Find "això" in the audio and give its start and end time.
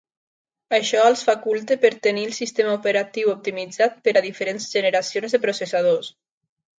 0.75-1.01